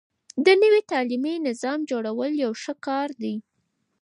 [0.45, 3.35] د نوي تعليمي نظام جوړول يو ښه کار دی.